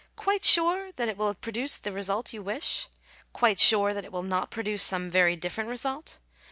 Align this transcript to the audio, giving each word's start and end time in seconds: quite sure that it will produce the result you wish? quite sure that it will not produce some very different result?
quite 0.15 0.43
sure 0.43 0.91
that 0.93 1.07
it 1.07 1.15
will 1.15 1.35
produce 1.35 1.77
the 1.77 1.91
result 1.91 2.33
you 2.33 2.41
wish? 2.41 2.87
quite 3.33 3.59
sure 3.59 3.93
that 3.93 4.03
it 4.03 4.11
will 4.11 4.23
not 4.23 4.49
produce 4.49 4.81
some 4.81 5.11
very 5.11 5.35
different 5.35 5.69
result? 5.69 6.17